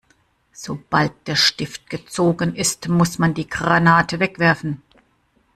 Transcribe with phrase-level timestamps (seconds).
[0.53, 4.81] Sobald der Stift gezogen ist, muss man die Granate wegwerfen.